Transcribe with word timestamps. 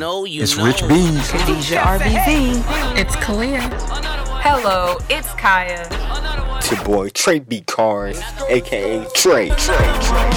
know 0.00 0.24
you 0.24 0.42
It's 0.42 0.56
know. 0.56 0.64
Rich 0.64 0.88
Bees. 0.88 1.30
Khadijah 1.30 1.76
RBV. 1.76 2.96
It's 2.96 3.14
Kalia. 3.16 3.60
Hello, 4.40 4.96
it's 5.10 5.28
Kaya. 5.34 5.86
It's 6.56 6.70
your 6.70 6.82
boy 6.84 7.10
Trey 7.10 7.38
B. 7.38 7.60
Cars, 7.60 8.18
aka 8.48 9.06
Trey. 9.14 9.50
Trey. 9.50 9.76
Trey. 10.08 10.30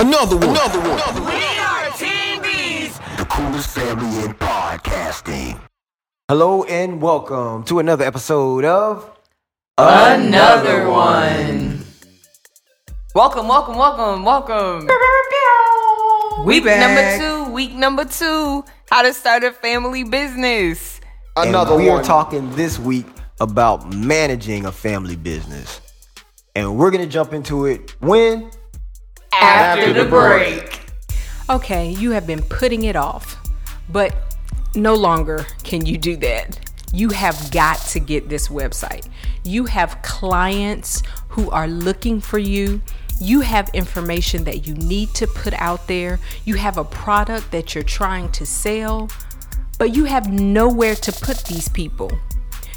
Another 0.00 0.36
one. 0.36 0.50
Another 0.50 0.80
one. 0.80 0.98
Another 0.98 1.20
one. 1.20 1.30
We 1.30 1.44
are 1.62 1.86
TVs, 1.94 2.98
the 3.18 3.24
coolest 3.26 3.70
family 3.70 4.24
in 4.24 4.34
podcasting. 4.34 5.60
Hello 6.28 6.64
and 6.64 7.00
welcome 7.00 7.62
to 7.64 7.78
another 7.78 8.04
episode 8.04 8.64
of 8.64 9.08
Another 9.78 10.88
one. 10.90 11.84
Welcome, 13.14 13.46
welcome, 13.46 13.76
welcome, 13.76 14.24
welcome. 14.24 14.88
Week 16.44 16.64
back. 16.64 16.78
number 16.80 17.18
two, 17.18 17.37
week 17.58 17.74
number 17.74 18.04
two. 18.04 18.64
How 18.88 19.02
to 19.02 19.12
start 19.12 19.42
a 19.42 19.50
family 19.50 20.04
business. 20.04 21.00
and 21.36 21.48
Another 21.48 21.74
we 21.74 21.88
one. 21.88 21.98
are 21.98 22.04
talking 22.04 22.48
this 22.54 22.78
week 22.78 23.04
about 23.40 23.92
managing 23.92 24.64
a 24.64 24.70
family 24.70 25.16
business. 25.16 25.80
And 26.54 26.78
we're 26.78 26.92
gonna 26.92 27.08
jump 27.08 27.32
into 27.32 27.66
it 27.66 27.96
when 28.00 28.52
After, 29.32 29.92
the 29.92 30.04
break. 30.04 30.82
Okay, 31.50 31.90
you 31.90 32.12
have 32.12 32.28
been 32.28 32.42
putting 32.42 32.84
it 32.84 32.94
off, 32.94 33.36
but 33.88 34.14
no 34.76 34.94
longer 34.94 35.44
can 35.64 35.84
you 35.84 35.98
do 35.98 36.16
that. 36.18 36.60
You 36.92 37.08
have 37.08 37.50
got 37.50 37.80
to 37.88 37.98
get 37.98 38.28
this 38.28 38.46
website. 38.46 39.08
You 39.42 39.64
have 39.64 40.00
clients 40.02 41.02
who 41.26 41.50
are 41.50 41.66
looking 41.66 42.20
for 42.20 42.38
you. 42.38 42.80
You 43.20 43.40
have 43.40 43.68
information 43.74 44.44
that 44.44 44.66
you 44.66 44.74
need 44.74 45.14
to 45.14 45.26
put 45.26 45.54
out 45.54 45.86
there. 45.88 46.20
You 46.44 46.54
have 46.54 46.76
a 46.76 46.84
product 46.84 47.50
that 47.52 47.74
you're 47.74 47.84
trying 47.84 48.30
to 48.32 48.46
sell, 48.46 49.08
but 49.78 49.94
you 49.94 50.04
have 50.04 50.32
nowhere 50.32 50.94
to 50.94 51.12
put 51.12 51.44
these 51.44 51.68
people. 51.68 52.10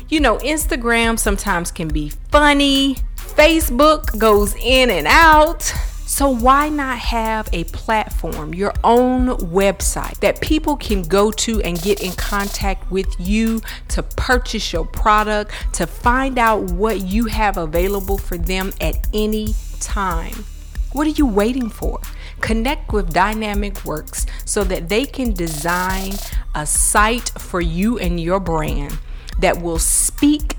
You 0.10 0.20
know, 0.20 0.38
Instagram 0.40 1.18
sometimes 1.18 1.72
can 1.72 1.88
be 1.88 2.10
funny, 2.32 2.98
Facebook 3.16 4.18
goes 4.18 4.56
in 4.56 4.90
and 4.90 5.08
out. 5.08 5.74
So, 6.12 6.30
why 6.30 6.68
not 6.68 6.98
have 6.98 7.48
a 7.54 7.64
platform, 7.64 8.54
your 8.54 8.74
own 8.84 9.28
website 9.38 10.20
that 10.20 10.42
people 10.42 10.76
can 10.76 11.04
go 11.04 11.32
to 11.32 11.62
and 11.62 11.82
get 11.82 12.04
in 12.04 12.12
contact 12.12 12.92
with 12.92 13.08
you 13.18 13.62
to 13.88 14.04
purchase 14.04 14.74
your 14.74 14.86
product, 14.86 15.54
to 15.76 15.88
find 15.88 16.38
out 16.38 16.64
what 16.64 17.00
you 17.00 17.28
have 17.28 17.56
available 17.56 18.18
for 18.18 18.38
them 18.38 18.74
at 18.82 19.08
any 19.14 19.56
time? 19.82 20.46
What 20.94 21.08
are 21.08 21.12
you 21.12 21.26
waiting 21.26 21.70
for? 21.70 22.00
Connect 22.42 22.94
with 22.94 23.14
Dynamic 23.14 23.86
Works 23.86 24.26
so 24.46 24.64
that 24.66 24.90
they 24.90 25.06
can 25.06 25.34
design 25.34 26.12
a 26.54 26.66
site 26.66 27.30
for 27.38 27.62
you 27.62 27.98
and 27.98 28.20
your 28.20 28.40
brand 28.40 29.00
that 29.40 29.62
will 29.62 29.80
speak 29.80 30.58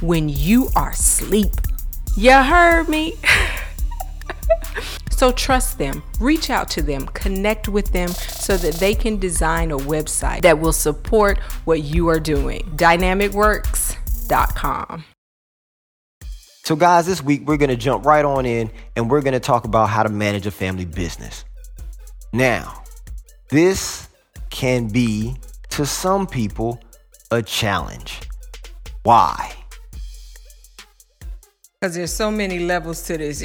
when 0.00 0.28
you 0.28 0.68
are 0.76 0.90
asleep. 0.90 1.54
You 2.16 2.32
heard 2.32 2.88
me? 2.88 3.14
so 5.10 5.32
trust 5.32 5.78
them, 5.78 6.02
reach 6.18 6.50
out 6.50 6.68
to 6.70 6.82
them, 6.82 7.06
connect 7.08 7.68
with 7.68 7.92
them 7.92 8.08
so 8.10 8.56
that 8.56 8.74
they 8.74 8.94
can 8.94 9.18
design 9.18 9.70
a 9.70 9.78
website 9.78 10.42
that 10.42 10.58
will 10.58 10.72
support 10.72 11.38
what 11.64 11.82
you 11.82 12.08
are 12.08 12.20
doing. 12.20 12.62
Dynamicworks.com. 12.76 15.04
So, 16.70 16.76
guys, 16.76 17.04
this 17.04 17.20
week 17.20 17.48
we're 17.48 17.56
going 17.56 17.70
to 17.70 17.74
jump 17.76 18.06
right 18.06 18.24
on 18.24 18.46
in 18.46 18.70
and 18.94 19.10
we're 19.10 19.22
going 19.22 19.32
to 19.32 19.40
talk 19.40 19.64
about 19.64 19.88
how 19.88 20.04
to 20.04 20.08
manage 20.08 20.46
a 20.46 20.52
family 20.52 20.84
business. 20.84 21.44
Now, 22.32 22.84
this 23.48 24.06
can 24.50 24.86
be, 24.86 25.34
to 25.70 25.84
some 25.84 26.28
people, 26.28 26.78
a 27.32 27.42
challenge. 27.42 28.20
Why? 29.02 29.52
Because 31.80 31.96
there's 31.96 32.12
so 32.12 32.30
many 32.30 32.60
levels 32.60 33.02
to 33.02 33.18
this. 33.18 33.44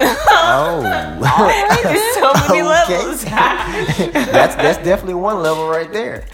Oh, 0.00 0.80
there's 1.82 2.14
So 2.14 2.32
many 2.48 2.62
levels. 2.66 3.24
that's 3.26 4.54
that's 4.54 4.78
definitely 4.82 5.16
one 5.16 5.42
level 5.42 5.68
right 5.68 5.92
there. 5.92 6.26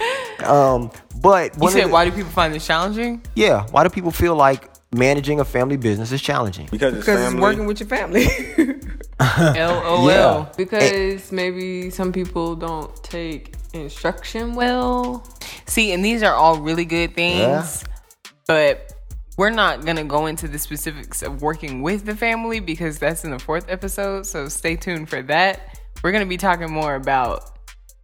Um, 0.45 0.93
but 1.21 1.57
You 1.57 1.61
one 1.61 1.73
of 1.73 1.73
said, 1.73 1.89
the- 1.89 1.93
why 1.93 2.05
do 2.05 2.13
people 2.13 2.31
find 2.31 2.55
this 2.55 2.65
challenging? 2.65 3.21
Yeah, 3.35 3.67
why 3.73 3.83
do 3.83 3.91
people 3.91 4.13
feel 4.13 4.37
like 4.37 4.72
managing 4.93 5.41
a 5.41 5.45
family 5.45 5.77
business 5.77 6.13
is 6.13 6.21
challenging? 6.23 6.69
Because 6.71 6.95
it's 6.95 7.07
Because 7.07 7.33
it's 7.33 7.41
working 7.41 7.67
with 7.67 7.81
your 7.81 7.89
family. 7.89 8.27
LOL. 9.21 10.09
Yeah. 10.09 10.47
Because 10.57 11.33
maybe 11.33 11.91
some 11.91 12.13
people 12.13 12.57
don't 12.57 12.95
take 13.03 13.55
instruction 13.73 14.55
well. 14.55 15.27
See, 15.67 15.93
and 15.93 16.05
these 16.05 16.23
are 16.23 16.35
all 16.35 16.59
really 16.61 16.85
good 16.85 17.15
things, 17.15 17.41
Yeah. 17.41 18.31
but 18.47 18.93
we're 19.39 19.51
not 19.51 19.85
gonna 19.87 20.05
go 20.05 20.27
into 20.27 20.47
the 20.47 20.59
specifics 20.59 21.23
of 21.23 21.41
working 21.41 21.81
with 21.83 22.05
the 22.05 22.15
family 22.15 22.61
because 22.61 22.99
that's 22.99 23.25
in 23.25 23.31
the 23.31 23.39
fourth 23.39 23.65
episode. 23.69 24.27
So 24.27 24.49
stay 24.49 24.77
tuned 24.77 25.09
for 25.09 25.23
that. 25.23 25.79
We're 26.03 26.13
gonna 26.13 26.27
be 26.27 26.37
talking 26.37 26.71
more 26.71 26.95
about 26.97 27.59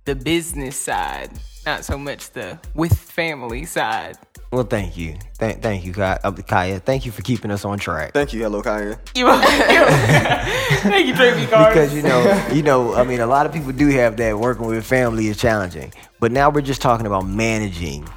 the 0.04 0.14
business 0.14 0.76
side, 0.78 1.30
not 1.66 1.84
so 1.84 1.98
much 1.98 2.30
the 2.30 2.58
with 2.74 2.96
family 2.96 3.66
side. 3.66 4.16
Well, 4.50 4.64
thank 4.64 4.96
you, 4.96 5.16
Th- 5.38 5.56
thank 5.58 5.84
you, 5.84 5.92
Kaya. 5.92 6.18
uh, 6.24 6.32
Kaya. 6.32 6.80
Thank 6.80 7.04
you 7.04 7.12
for 7.12 7.20
keeping 7.20 7.50
us 7.50 7.66
on 7.66 7.78
track. 7.78 8.14
Thank 8.14 8.32
you, 8.32 8.40
hello 8.40 8.62
Kaya. 8.62 8.98
You, 9.14 9.26
thank 9.42 11.06
you, 11.06 11.14
Tracy 11.14 11.44
because 11.44 11.94
you 11.94 12.02
know, 12.02 12.48
you 12.52 12.62
know, 12.62 12.94
I 12.94 13.04
mean, 13.04 13.20
a 13.20 13.26
lot 13.26 13.44
of 13.44 13.52
people 13.52 13.72
do 13.72 13.88
have 13.88 14.16
that 14.16 14.38
working 14.38 14.66
with 14.66 14.86
family 14.86 15.26
is 15.26 15.36
challenging, 15.36 15.92
but 16.18 16.32
now 16.32 16.48
we're 16.48 16.62
just 16.62 16.80
talking 16.80 17.06
about 17.06 17.26
managing 17.26 18.08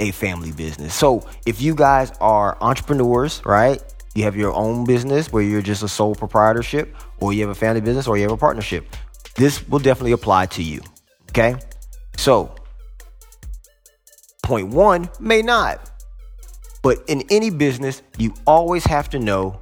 a 0.00 0.10
family 0.10 0.50
business. 0.50 0.92
So, 0.92 1.24
if 1.46 1.60
you 1.60 1.74
guys 1.76 2.10
are 2.20 2.58
entrepreneurs, 2.60 3.40
right? 3.44 3.80
You 4.16 4.24
have 4.24 4.34
your 4.34 4.52
own 4.52 4.84
business 4.84 5.32
where 5.32 5.42
you're 5.42 5.62
just 5.62 5.84
a 5.84 5.88
sole 5.88 6.16
proprietorship, 6.16 6.96
or 7.20 7.32
you 7.32 7.42
have 7.42 7.50
a 7.50 7.54
family 7.54 7.80
business, 7.80 8.08
or 8.08 8.16
you 8.16 8.24
have 8.24 8.32
a 8.32 8.36
partnership. 8.36 8.86
This 9.36 9.66
will 9.68 9.78
definitely 9.78 10.12
apply 10.12 10.46
to 10.46 10.64
you. 10.64 10.80
Okay, 11.28 11.54
so 12.16 12.52
point 14.50 14.66
one 14.66 15.08
may 15.20 15.42
not, 15.42 15.92
but 16.82 16.98
in 17.06 17.22
any 17.30 17.50
business, 17.50 18.02
you 18.18 18.34
always 18.48 18.84
have 18.84 19.08
to 19.10 19.20
know 19.20 19.60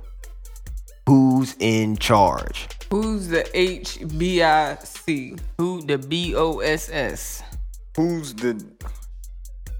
who's 1.06 1.54
in 1.59 1.99
charge. 1.99 2.69
Who's 2.91 3.28
the 3.28 3.43
HBIC? 3.53 5.38
Who 5.59 5.82
the 5.82 5.99
B 5.99 6.34
O 6.34 6.60
S 6.60 6.88
S? 6.91 7.43
Who's 7.97 8.32
the 8.32 8.65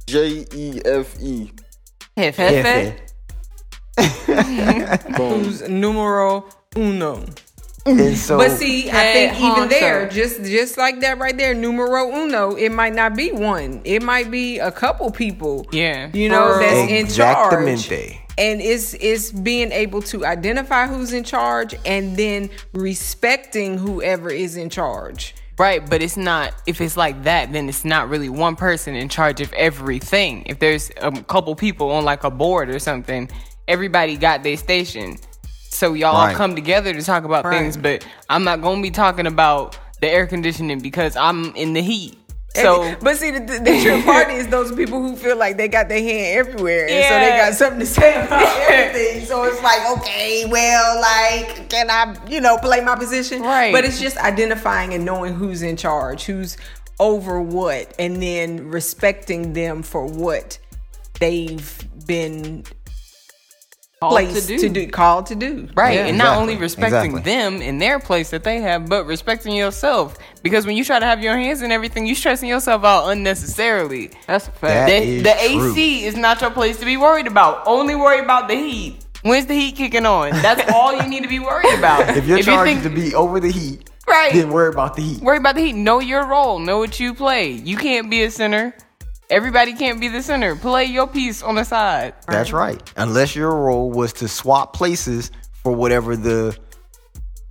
J 0.07 0.45
E 0.55 0.83
F 0.85 1.19
E? 1.23 1.53
Hefe. 2.15 2.99
Who's 5.17 5.67
numero 5.71 6.45
uno? 6.77 7.25
And 7.87 8.17
so, 8.17 8.37
But 8.37 8.51
see, 8.53 8.91
I 8.91 8.95
Head 8.95 9.37
think 9.37 9.53
even 9.53 9.69
there, 9.69 10.09
just 10.09 10.43
just 10.43 10.77
like 10.77 11.01
that 11.01 11.19
right 11.19 11.37
there, 11.37 11.55
numero 11.55 12.11
uno, 12.13 12.55
it 12.55 12.71
might 12.71 12.95
not 12.95 13.17
be 13.17 13.33
one. 13.33 13.81
It 13.85 14.03
might 14.03 14.31
be 14.31 14.59
a 14.59 14.71
couple 14.71 15.11
people. 15.11 15.67
Yeah. 15.73 16.11
You 16.13 16.29
know, 16.29 16.59
that's 16.59 16.91
in 16.91 17.07
charge. 17.07 17.91
And 18.37 18.61
it's 18.61 18.95
it's 18.95 19.33
being 19.33 19.73
able 19.73 20.03
to 20.03 20.25
identify 20.25 20.87
who's 20.87 21.13
in 21.13 21.25
charge 21.25 21.75
and 21.85 22.17
then 22.17 22.51
respecting 22.73 23.79
whoever 23.79 24.31
is 24.31 24.57
in 24.57 24.71
charge. 24.71 25.35
Right, 25.59 25.89
but 25.89 26.03
it's 26.03 26.17
not. 26.17 26.55
If 26.67 26.81
it's 26.81 26.97
like 26.97 27.25
that, 27.25 27.53
then 27.53 27.69
it's 27.69 27.85
not 27.85 28.09
really 28.09 28.29
one 28.29 28.55
person 28.55 28.95
in 28.95 29.09
charge 29.09 29.41
of 29.41 29.53
everything. 29.55 30.45
If 30.47 30.61
there's 30.61 30.91
a 30.99 31.11
couple 31.11 31.55
people 31.57 31.91
on 31.91 32.05
like 32.05 32.23
a 32.23 32.31
board 32.31 32.69
or 32.71 32.79
something, 32.79 33.29
everybody 33.67 34.17
got 34.17 34.45
their 34.45 34.57
station. 34.57 35.17
So 35.79 35.95
y'all 35.95 36.17
all 36.17 36.27
Right. 36.27 36.35
come 36.35 36.57
together 36.57 36.93
to 36.93 37.01
talk 37.03 37.23
about 37.23 37.45
things. 37.49 37.77
But 37.77 38.05
I'm 38.29 38.43
not 38.43 38.61
gonna 38.63 38.83
be 38.83 38.91
talking 38.91 39.29
about 39.29 39.79
the 40.01 40.09
air 40.09 40.27
conditioning 40.27 40.81
because 40.81 41.17
I'm 41.17 41.55
in 41.55 41.73
the 41.73 41.81
heat. 41.83 42.19
So 42.57 42.83
And- 42.83 42.99
but 42.99 43.17
see, 43.17 43.31
the, 43.31 43.39
the, 43.39 43.61
the 43.61 43.81
true 43.81 44.03
part 44.11 44.29
is 44.31 44.49
those 44.49 44.73
people 44.73 45.01
who 45.01 45.15
feel 45.15 45.37
like 45.37 45.57
they 45.57 45.69
got 45.69 45.89
their 45.89 46.01
hand 46.03 46.37
everywhere, 46.37 46.89
and 46.91 47.05
so 47.05 47.21
they 47.21 47.37
got 47.39 47.55
something 47.55 47.79
to 47.79 47.87
say 47.87 48.15
about 48.27 48.43
everything. 48.69 49.25
So 49.27 49.45
it's 49.45 49.63
like, 49.63 49.99
okay, 49.99 50.47
well, 50.51 51.01
like, 51.01 51.69
can 51.71 51.89
I, 51.91 52.17
you 52.29 52.41
know, 52.41 52.59
play 52.59 52.81
my 52.81 52.97
position? 52.97 53.43
Right. 53.43 53.73
But 53.73 53.85
it's 53.85 54.01
just 54.01 54.17
identifying 54.17 54.95
and 54.95 55.05
knowing 55.05 55.35
who's 55.35 55.63
in 55.63 55.77
charge, 55.77 56.25
who's 56.25 56.57
over 56.99 57.41
what, 57.41 57.95
and 58.01 58.21
then 58.21 58.69
respecting 58.69 59.53
them 59.53 59.85
for 59.85 60.05
what 60.07 60.59
they've 61.21 61.87
been 62.07 62.65
Called 64.01 64.13
placed 64.13 64.47
to 64.49 64.59
do. 64.59 64.73
to 64.75 64.87
called 64.87 65.27
to 65.27 65.35
do. 65.35 65.69
Right, 65.75 65.97
Yeah. 65.97 66.07
and 66.07 66.17
not 66.17 66.39
only 66.39 66.55
respecting 66.57 67.17
exactly. 67.17 67.23
them 67.23 67.61
in 67.61 67.79
their 67.79 67.99
place 67.99 68.31
that 68.31 68.45
they 68.45 68.61
have, 68.61 68.89
but 68.89 69.07
respecting 69.07 69.57
yourself. 69.57 70.17
Because 70.41 70.67
when 70.67 70.77
you 70.77 70.85
try 70.85 71.01
to 71.01 71.05
have 71.05 71.21
your 71.21 71.37
hands 71.37 71.63
in 71.63 71.73
everything, 71.73 72.07
you're 72.07 72.15
stressing 72.15 72.49
yourself 72.49 72.85
out 72.85 73.09
unnecessarily. 73.09 74.11
That's 74.29 74.47
a 74.47 74.53
fact. 74.53 74.89
That 74.89 75.01
The, 75.01 75.03
is 75.03 75.23
the 75.25 75.35
true. 75.59 75.73
AC 75.73 76.05
is 76.05 76.17
not 76.17 76.41
your 76.41 76.51
place 76.53 76.79
to 76.79 76.85
be 76.85 76.97
worried 76.97 77.27
about. 77.27 77.67
Only 77.67 77.97
worry 77.97 78.21
about 78.21 78.47
the 78.47 78.55
heat. 78.55 79.05
When's 79.23 79.47
the 79.47 79.55
heat 79.55 79.75
kicking 79.75 80.07
on? 80.07 80.31
That's 80.31 80.71
all 80.73 80.95
you 80.95 81.09
need 81.09 81.25
to 81.25 81.29
be 81.29 81.41
worried 81.41 81.77
about. 81.77 82.17
If 82.17 82.25
your 82.29 82.39
you 82.39 82.45
charge 82.45 82.69
think- 82.69 82.83
to 82.85 82.91
be 82.91 83.17
over 83.17 83.41
the 83.41 83.51
heat, 83.51 83.91
Right. 84.07 84.33
Then 84.33 84.49
worry 84.51 84.69
about 84.71 84.97
the 84.97 85.03
heat. 85.03 85.21
Worry 85.21 85.37
about 85.37 85.55
the 85.57 85.61
heat. 85.61 85.75
Know 85.75 85.99
your 86.01 86.25
role. 86.25 86.59
Know 86.61 86.79
what 86.79 86.99
you 86.99 87.13
play. 87.13 87.51
You 87.51 87.77
can't 87.77 88.09
be 88.09 88.23
a 88.23 88.31
center. 88.31 88.75
Everybody 89.31 89.75
can't 89.75 90.01
be 90.01 90.09
the 90.09 90.23
center. 90.23 90.57
Play 90.57 90.87
your 90.87 91.07
piece 91.07 91.43
on 91.43 91.55
the 91.57 91.65
side. 91.65 92.15
That's 92.27 92.53
right. 92.53 92.81
Unless 92.97 93.37
your 93.37 93.55
role 93.55 93.91
was 93.91 94.13
to 94.15 94.29
swap 94.29 94.73
places 94.73 95.31
for 95.63 95.73
whatever 95.75 96.17
the 96.17 96.57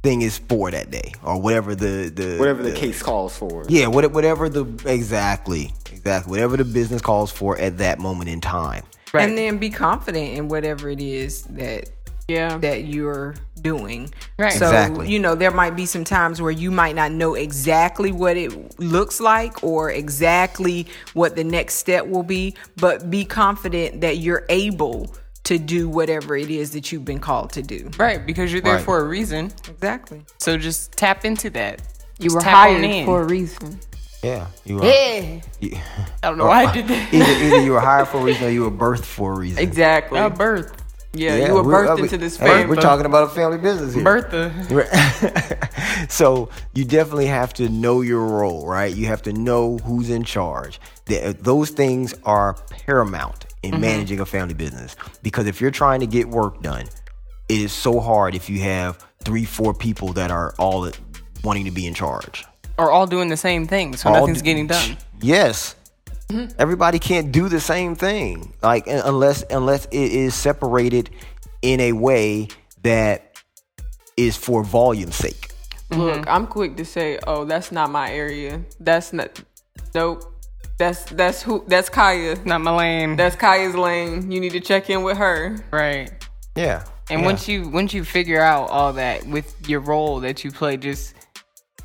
thing 0.01 0.21
is 0.21 0.38
for 0.39 0.71
that 0.71 0.89
day, 0.89 1.13
or 1.24 1.39
whatever 1.39 1.75
the 1.75 2.09
the 2.13 2.38
Whatever 2.38 2.63
the 2.63 2.71
case 2.74 3.03
calls 3.03 3.38
for. 3.38 3.63
Yeah, 3.68 3.88
what- 3.88 4.12
whatever 4.12 4.50
the 4.50 4.65
exactly 4.85 5.74
exactly 5.91 6.31
whatever 6.31 6.57
the 6.57 6.65
business 6.65 7.01
calls 7.01 7.31
for 7.31 7.57
at 7.59 7.77
that 7.79 8.00
moment 8.00 8.29
in 8.29 8.41
time. 8.41 8.83
Right. 9.13 9.29
and 9.29 9.38
then 9.38 9.57
be 9.57 9.69
confident 9.69 10.33
in 10.38 10.50
whatever 10.50 10.89
it 10.89 11.00
is 11.00 11.44
that 11.44 11.89
Yeah. 12.27 12.57
that 12.57 12.83
you're 12.85 13.35
doing. 13.62 14.13
Right. 14.38 14.51
So, 14.53 14.65
Exactly. 14.65 15.09
you 15.09 15.18
know, 15.19 15.33
there 15.35 15.51
might 15.51 15.75
be 15.75 15.85
some 15.85 16.03
times 16.03 16.41
where 16.41 16.51
you 16.51 16.71
might 16.71 16.95
not 16.95 17.12
know 17.12 17.35
exactly 17.35 18.12
what 18.12 18.35
it 18.38 18.79
looks 18.79 19.19
like 19.21 19.63
or 19.63 19.91
exactly 19.91 20.88
what 21.13 21.35
the 21.35 21.44
next 21.44 21.75
step 21.75 22.06
will 22.07 22.24
be, 22.24 22.53
but 22.75 23.09
be 23.09 23.24
confident 23.25 24.01
that 24.01 24.18
you're 24.18 24.45
able 24.50 25.15
to 25.45 25.57
do 25.57 25.88
whatever 25.88 26.35
it 26.35 26.50
is 26.50 26.71
that 26.71 26.91
you've 26.91 27.06
been 27.06 27.19
called 27.19 27.53
to 27.53 27.62
do. 27.62 27.89
Right, 27.97 28.25
because 28.25 28.51
you're 28.51 28.62
there 28.62 28.75
Right. 28.75 28.83
for 28.83 29.00
a 29.00 29.03
reason. 29.06 29.53
Exactly. 29.69 30.21
So 30.39 30.57
just 30.57 30.91
tap 30.97 31.24
into 31.24 31.50
that. 31.51 31.81
You 32.19 32.25
Just 32.25 32.35
were 32.35 32.41
hired 32.44 33.06
for 33.06 33.21
a 33.21 33.25
reason. 33.25 33.79
Yeah, 34.24 34.47
you 34.65 34.79
are. 34.81 34.85
Yeah. 34.85 35.39
you- 35.62 35.77
I 36.24 36.27
don't 36.27 36.38
know 36.38 36.47
why 36.47 36.65
I 36.65 36.74
did 36.74 36.88
that. 36.89 37.13
either, 37.13 37.31
either 37.31 37.62
you 37.62 37.71
were 37.71 37.79
hired 37.79 38.09
for 38.09 38.18
a 38.18 38.24
reason 38.24 38.47
or 38.47 38.50
you 38.50 38.63
were 38.63 38.71
birthed 38.71 39.06
for 39.06 39.33
a 39.33 39.38
reason. 39.38 39.59
Exactly. 39.63 40.19
Not 40.19 40.38
birth. 40.38 40.83
Yeah, 41.17 41.47
you 41.47 41.53
were 41.53 41.63
birthed 41.63 41.99
uh, 41.99 42.03
into 42.03 42.17
this 42.17 42.37
family. 42.37 42.65
We're 42.67 42.75
talking 42.81 43.05
about 43.05 43.23
a 43.25 43.29
family 43.29 43.57
business 43.57 43.93
here. 43.93 44.03
Bertha. 44.03 45.67
So 46.09 46.49
you 46.73 46.85
definitely 46.85 47.25
have 47.25 47.53
to 47.55 47.69
know 47.69 48.01
your 48.01 48.23
role, 48.25 48.67
right? 48.67 48.93
You 48.95 49.07
have 49.07 49.21
to 49.23 49.33
know 49.33 49.77
who's 49.79 50.09
in 50.09 50.23
charge. 50.23 50.79
Th- 51.05 51.35
Those 51.37 51.71
things 51.71 52.13
are 52.23 52.53
paramount 52.69 53.45
in 53.63 53.81
managing 53.81 54.19
a 54.19 54.25
family 54.25 54.53
business 54.53 54.95
because 55.23 55.47
if 55.47 55.59
you're 55.59 55.71
trying 55.71 55.99
to 56.01 56.07
get 56.07 56.29
work 56.29 56.61
done, 56.61 56.85
it 57.49 57.59
is 57.59 57.71
so 57.73 57.99
hard 57.99 58.35
if 58.35 58.49
you 58.49 58.59
have 58.61 59.03
three, 59.23 59.43
four 59.45 59.73
people 59.73 60.13
that 60.13 60.31
are 60.31 60.53
all 60.59 60.89
wanting 61.43 61.65
to 61.65 61.71
be 61.71 61.85
in 61.87 61.93
charge. 61.93 62.45
Or 62.77 62.91
all 62.91 63.07
doing 63.07 63.29
the 63.29 63.37
same 63.37 63.65
thing, 63.67 63.95
so 63.95 64.09
All 64.09 64.19
nothing's 64.19 64.41
d- 64.41 64.45
getting 64.45 64.67
done. 64.67 64.97
Yes. 65.19 65.75
Mm-hmm. 66.29 66.56
Everybody 66.59 67.00
can't 67.00 67.31
do 67.31 67.47
the 67.47 67.59
same 67.59 67.95
thing. 67.95 68.53
Like 68.62 68.88
unless 68.88 69.44
unless 69.50 69.85
it 69.85 70.12
is 70.12 70.35
separated 70.35 71.09
in 71.62 71.79
a 71.79 71.94
way 71.94 72.50
that 72.83 73.41
is 74.18 74.35
for 74.35 74.63
volume's 74.63 75.15
sake. 75.15 75.51
Look, 75.89 76.21
mm-hmm. 76.21 76.29
I'm 76.29 76.47
quick 76.47 76.75
to 76.77 76.85
say, 76.85 77.18
"Oh, 77.25 77.45
that's 77.45 77.71
not 77.71 77.89
my 77.89 78.12
area. 78.12 78.62
That's 78.79 79.13
not. 79.13 79.41
Nope. 79.95 80.24
That's 80.77 81.06
that's 81.06 81.41
who. 81.41 81.63
That's 81.68 81.89
Kaya. 81.89 82.35
Not 82.44 82.62
my 82.62 82.75
lane. 82.75 83.15
That's 83.15 83.35
Kaya's 83.35 83.75
lane. 83.75 84.29
You 84.29 84.41
need 84.41 84.51
to 84.51 84.59
check 84.59 84.89
in 84.89 85.03
with 85.03 85.18
her. 85.18 85.57
right. 85.71 86.12
Yeah. 86.56 86.83
And 87.09 87.21
yeah. 87.21 87.25
once 87.25 87.47
you 87.47 87.69
once 87.69 87.94
you 87.94 88.03
figure 88.03 88.41
out 88.41 88.69
all 88.69 88.94
that 88.94 89.25
with 89.25 89.69
your 89.69 89.79
role 89.79 90.19
that 90.21 90.44
you 90.44 90.51
play, 90.51 90.75
just 90.75 91.13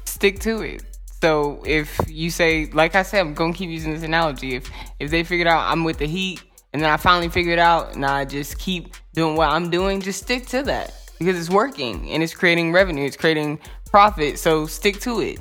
stick 0.05 0.41
to 0.41 0.62
it. 0.62 0.92
So 1.23 1.63
if 1.65 2.01
you 2.09 2.33
say, 2.33 2.67
like 2.73 2.97
I 2.97 3.05
said, 3.05 3.21
I'm 3.21 3.33
gonna 3.33 3.53
keep 3.53 3.71
using 3.71 3.95
this 3.95 4.03
analogy. 4.03 4.57
If 4.57 4.69
if 4.99 5.13
they 5.13 5.23
figured 5.23 5.47
out 5.47 5.71
I'm 5.71 5.85
with 5.85 5.99
the 5.99 6.07
Heat, 6.07 6.43
and 6.73 6.83
then 6.83 6.91
I 6.91 6.97
finally 6.97 7.29
figured 7.29 7.61
out, 7.61 7.95
and 7.95 8.05
I 8.05 8.25
just 8.25 8.59
keep 8.59 8.97
doing 9.15 9.37
what 9.37 9.49
I'm 9.49 9.71
doing, 9.71 10.01
just 10.01 10.21
stick 10.21 10.47
to 10.47 10.65
that 10.65 10.93
because 11.21 11.39
it's 11.39 11.49
working 11.49 12.11
and 12.11 12.25
it's 12.25 12.35
creating 12.35 12.73
revenue, 12.73 13.05
it's 13.05 13.17
creating 13.17 13.61
profit. 13.87 14.37
So 14.37 14.67
stick 14.67 14.99
to 15.03 15.21
it, 15.21 15.39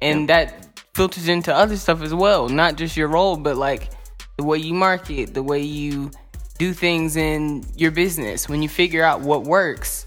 and 0.00 0.28
that 0.28 0.80
filters 0.94 1.26
into 1.26 1.52
other 1.52 1.76
stuff 1.78 2.00
as 2.02 2.14
well, 2.14 2.48
not 2.48 2.76
just 2.76 2.96
your 2.96 3.08
role, 3.08 3.36
but 3.36 3.56
like 3.56 3.90
the 4.36 4.44
way 4.44 4.58
you 4.58 4.72
market, 4.72 5.34
the 5.34 5.42
way 5.42 5.60
you 5.60 6.12
do 6.58 6.72
things 6.72 7.16
in 7.16 7.64
your 7.74 7.90
business. 7.90 8.48
When 8.48 8.62
you 8.62 8.68
figure 8.68 9.02
out 9.02 9.20
what 9.20 9.42
works, 9.42 10.06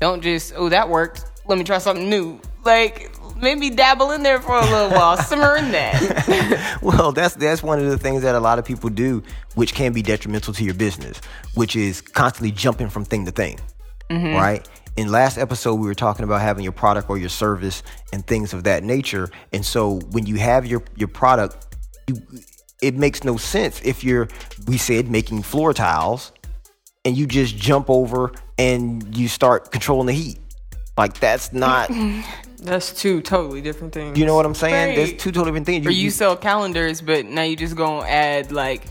don't 0.00 0.20
just, 0.20 0.52
oh, 0.56 0.68
that 0.68 0.88
worked. 0.88 1.26
Let 1.46 1.58
me 1.58 1.64
try 1.64 1.78
something 1.78 2.10
new. 2.10 2.40
Like, 2.64 3.12
maybe 3.40 3.70
dabble 3.70 4.10
in 4.10 4.22
there 4.22 4.40
for 4.40 4.56
a 4.56 4.64
little 4.64 4.90
while, 4.90 5.16
simmer 5.22 5.56
in 5.56 5.72
that. 5.72 6.78
Well, 6.82 7.12
that's 7.12 7.34
that's 7.34 7.62
one 7.62 7.78
of 7.78 7.86
the 7.86 7.98
things 7.98 8.22
that 8.22 8.34
a 8.34 8.40
lot 8.40 8.58
of 8.58 8.64
people 8.64 8.90
do, 8.90 9.22
which 9.54 9.74
can 9.74 9.92
be 9.92 10.02
detrimental 10.02 10.54
to 10.54 10.64
your 10.64 10.74
business, 10.74 11.20
which 11.54 11.76
is 11.76 12.00
constantly 12.00 12.52
jumping 12.52 12.88
from 12.88 13.04
thing 13.04 13.24
to 13.26 13.30
thing, 13.30 13.58
mm-hmm. 14.10 14.34
right? 14.34 14.68
In 14.96 15.10
last 15.10 15.38
episode, 15.38 15.74
we 15.74 15.86
were 15.86 15.94
talking 15.94 16.24
about 16.24 16.40
having 16.40 16.64
your 16.64 16.72
product 16.72 17.10
or 17.10 17.18
your 17.18 17.28
service 17.28 17.82
and 18.12 18.26
things 18.26 18.52
of 18.52 18.64
that 18.64 18.84
nature. 18.84 19.30
And 19.52 19.64
so, 19.64 20.00
when 20.10 20.26
you 20.26 20.36
have 20.36 20.66
your 20.66 20.82
your 20.96 21.08
product, 21.08 21.76
you, 22.06 22.22
it 22.80 22.94
makes 22.94 23.24
no 23.24 23.36
sense 23.36 23.80
if 23.84 24.04
you're, 24.04 24.28
we 24.66 24.78
said, 24.78 25.10
making 25.10 25.42
floor 25.42 25.72
tiles, 25.74 26.32
and 27.04 27.16
you 27.16 27.26
just 27.26 27.56
jump 27.56 27.90
over 27.90 28.32
and 28.58 29.16
you 29.16 29.28
start 29.28 29.70
controlling 29.72 30.06
the 30.06 30.12
heat. 30.12 30.38
Like 30.96 31.18
that's 31.20 31.52
not, 31.52 31.90
That's 32.60 32.92
two 32.92 33.20
totally 33.20 33.60
different 33.60 33.92
things. 33.92 34.18
you 34.18 34.26
know 34.26 34.34
what 34.34 34.44
I'm 34.46 34.54
saying? 34.54 34.96
There's 34.96 35.10
Right. 35.10 35.18
two 35.18 35.30
totally 35.32 35.50
different 35.52 35.66
things. 35.66 35.86
or 35.86 35.90
you 35.90 36.10
sell 36.10 36.36
calendars, 36.36 37.00
but 37.00 37.24
now 37.26 37.42
you 37.42 37.56
just 37.56 37.76
gonna 37.76 38.06
add, 38.06 38.50
like, 38.52 38.82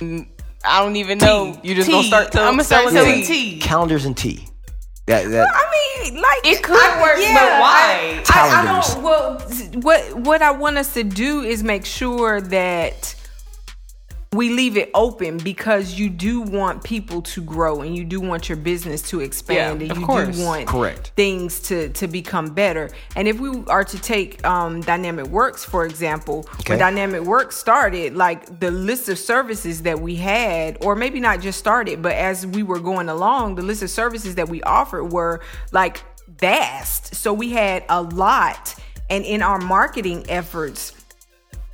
I 0.00 0.80
don't 0.80 0.96
even 0.96 1.18
know. 1.18 1.58
You 1.62 1.74
just 1.74 1.90
gonna 1.90 2.02
start 2.06 2.32
tell- 2.32 2.44
I'm 2.44 2.52
gonna 2.54 2.64
start 2.64 2.88
selling 2.90 2.94
selling 2.96 3.22
tea. 3.26 3.52
tea. 3.54 3.58
calendars 3.60 4.04
and 4.04 4.16
tea. 4.16 4.48
That 5.06 5.28
that 5.30 5.48
I 5.52 6.04
mean, 6.10 6.20
like 6.22 6.38
It 6.44 6.62
could 6.62 6.74
work, 6.74 7.16
but 7.16 7.60
why? 7.60 8.18
I, 8.18 8.20
I 8.20 8.22
Calendars. 8.24 8.94
don't. 8.94 9.02
Well, 9.02 9.38
what 9.82 10.14
what 10.20 10.42
I 10.42 10.52
want 10.52 10.78
us 10.78 10.94
to 10.94 11.02
do 11.02 11.40
is 11.42 11.62
make 11.64 11.84
sure 11.84 12.40
that 12.40 13.14
we 14.32 14.48
leave 14.50 14.76
it 14.78 14.90
open 14.94 15.36
because 15.38 15.98
you 15.98 16.08
do 16.08 16.40
want 16.40 16.82
people 16.82 17.20
to 17.20 17.42
grow 17.42 17.82
and 17.82 17.94
you 17.94 18.04
do 18.04 18.20
want 18.20 18.48
your 18.48 18.56
business 18.56 19.02
to 19.10 19.20
expand 19.20 19.80
Yeah, 19.80 19.84
and 19.86 19.92
of 19.92 19.98
you 19.98 20.06
course. 20.06 20.36
do 20.38 20.44
want 20.44 20.66
Correct. 20.66 21.12
things 21.16 21.60
to 21.68 21.90
to 21.90 22.06
become 22.08 22.46
better. 22.54 22.88
And 23.14 23.28
if 23.28 23.38
we 23.40 23.62
are 23.66 23.84
to 23.84 23.98
take 24.00 24.42
um, 24.46 24.80
Dynamic 24.80 25.26
Works 25.26 25.64
for 25.64 25.84
example, 25.84 26.46
Okay. 26.60 26.72
when 26.72 26.78
Dynamic 26.78 27.22
Works 27.22 27.56
started, 27.56 28.14
like 28.16 28.58
the 28.60 28.70
list 28.70 29.08
of 29.08 29.18
services 29.18 29.82
that 29.82 30.00
we 30.00 30.16
had, 30.16 30.78
or 30.82 30.96
maybe 30.96 31.20
not 31.20 31.40
just 31.40 31.58
started, 31.58 32.00
but 32.00 32.12
as 32.14 32.46
we 32.46 32.62
were 32.62 32.80
going 32.80 33.08
along, 33.10 33.56
the 33.56 33.62
list 33.62 33.82
of 33.82 33.90
services 33.90 34.34
that 34.36 34.48
we 34.48 34.62
offered 34.62 35.12
were 35.12 35.40
like 35.72 36.02
vast. 36.38 37.14
So 37.14 37.32
we 37.34 37.50
had 37.50 37.84
a 37.88 38.00
lot, 38.02 38.74
and 39.10 39.24
in 39.24 39.42
our 39.42 39.58
marketing 39.58 40.24
efforts 40.28 40.92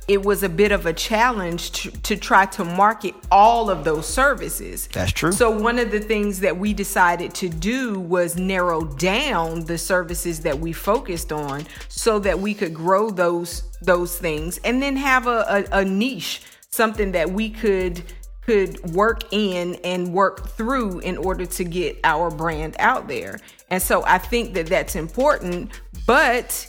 it 0.09 0.25
was 0.25 0.41
a 0.41 0.49
bit 0.49 0.71
of 0.71 0.87
a 0.87 0.91
challenge 0.91 1.71
to, 1.71 1.91
to 1.91 2.17
try 2.17 2.47
to 2.47 2.65
market 2.65 3.13
all 3.31 3.69
of 3.69 3.83
those 3.83 4.07
services. 4.07 4.87
That's 4.91 5.11
true. 5.11 5.31
So 5.31 5.51
one 5.51 5.77
of 5.77 5.91
the 5.91 5.99
things 5.99 6.39
that 6.39 6.57
we 6.57 6.73
decided 6.73 7.35
to 7.35 7.47
do 7.47 7.99
was 7.99 8.35
narrow 8.35 8.83
down 8.85 9.65
the 9.65 9.77
services 9.77 10.39
that 10.41 10.59
we 10.59 10.73
focused 10.73 11.31
on 11.31 11.67
so 11.89 12.17
that 12.19 12.39
we 12.39 12.55
could 12.55 12.73
grow 12.73 13.11
those 13.11 13.63
those 13.81 14.17
things 14.17 14.59
and 14.65 14.81
then 14.81 14.97
have 14.97 15.27
a, 15.27 15.67
a, 15.71 15.79
a 15.79 15.85
niche, 15.85 16.41
something 16.69 17.11
that 17.11 17.31
we 17.31 17.49
could 17.49 18.01
could 18.41 18.79
work 18.95 19.31
in 19.31 19.75
and 19.83 20.11
work 20.11 20.49
through 20.49 20.99
in 20.99 21.17
order 21.17 21.45
to 21.45 21.63
get 21.63 21.99
our 22.03 22.31
brand 22.31 22.75
out 22.79 23.07
there. 23.07 23.37
And 23.69 23.79
so 23.79 24.03
I 24.05 24.17
think 24.17 24.55
that 24.55 24.65
that's 24.65 24.95
important, 24.95 25.79
but 26.07 26.67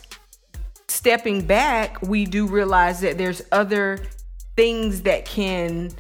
stepping 1.01 1.41
back, 1.41 2.03
we 2.03 2.27
do 2.27 2.47
realize 2.47 3.01
that 3.01 3.17
there's 3.17 3.41
other 3.53 4.01
things 4.55 5.01
that 5.01 5.25
can 5.25 5.91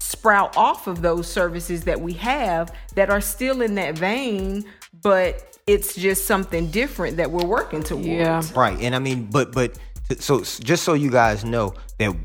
sprout 0.00 0.56
off 0.56 0.86
of 0.86 1.02
those 1.02 1.30
services 1.30 1.84
that 1.84 2.00
we 2.00 2.14
have 2.14 2.74
that 2.94 3.10
are 3.10 3.20
still 3.20 3.60
in 3.60 3.74
that 3.74 3.98
vein, 3.98 4.64
but 5.02 5.58
it's 5.66 5.94
just 5.94 6.24
something 6.24 6.70
different 6.70 7.18
that 7.18 7.30
we're 7.30 7.44
working 7.44 7.82
towards. 7.82 8.06
Yeah. 8.06 8.42
Right, 8.54 8.80
and 8.80 8.94
I 8.94 8.98
mean, 8.98 9.28
but 9.30 9.52
but 9.52 9.78
so 10.18 10.40
just 10.40 10.84
so 10.84 10.94
you 10.94 11.10
guys 11.10 11.44
know 11.44 11.74
that 11.98 12.16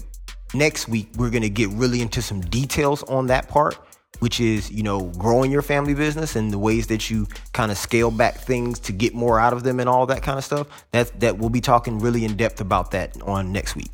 next 0.54 0.88
week 0.88 1.10
we're 1.18 1.32
gonna 1.32 1.50
get 1.50 1.68
really 1.72 2.00
into 2.00 2.22
some 2.22 2.40
details 2.40 3.04
on 3.04 3.28
that 3.28 3.50
part, 3.50 3.78
which 4.22 4.40
is 4.40 4.72
you 4.72 4.84
know 4.84 5.02
growing 5.18 5.50
your 5.50 5.64
family 5.64 5.96
business 5.96 6.36
and 6.36 6.52
the 6.52 6.60
ways 6.60 6.88
that 6.88 7.10
you 7.10 7.28
kind 7.54 7.72
of 7.72 7.78
scale 7.78 8.12
back 8.12 8.36
things 8.36 8.80
to 8.80 8.94
get 8.94 9.16
more 9.16 9.40
out 9.40 9.52
of 9.52 9.64
them 9.64 9.80
and 9.80 9.90
all 9.90 10.06
that 10.06 10.22
kind 10.22 10.38
of 10.38 10.46
stuff. 10.46 10.68
That's 10.92 11.10
that 11.18 11.40
we'll 11.40 11.50
be 11.50 11.60
talking 11.60 11.98
really 11.98 12.24
in 12.24 12.38
depth 12.38 12.62
about 12.62 12.92
that 12.92 13.20
on 13.24 13.52
next 13.52 13.76
week. 13.76 13.92